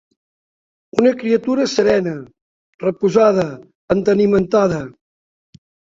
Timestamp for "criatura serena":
1.23-2.13